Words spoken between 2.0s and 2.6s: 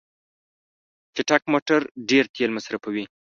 ډیر تېل